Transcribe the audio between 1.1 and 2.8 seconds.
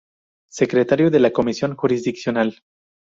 de la Comisión Jurisdiccional.